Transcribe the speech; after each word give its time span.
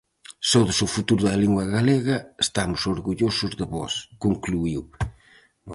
"Sodes 0.51 0.77
o 0.85 0.91
futuro 0.95 1.21
da 1.27 1.39
lingua 1.43 1.65
galega, 1.75 2.17
estamos 2.45 2.81
orgullosos 2.93 3.51
de 3.59 3.65
vós", 3.73 3.93
concluíu. 4.23 4.81